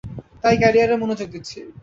তাই 0.41 0.55
ক্যারিয়ারে 0.61 0.95
মনোযোগ 1.01 1.27
দিচ্ছি। 1.33 1.59